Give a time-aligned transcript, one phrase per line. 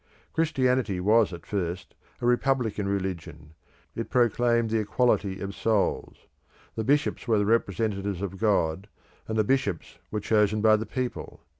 [0.33, 3.53] Christianity was at first a republican religion;
[3.93, 6.25] it proclaimed the equality of souls;
[6.73, 8.87] the bishops were the representatives of God,
[9.27, 11.41] and the bishops were chosen by the people.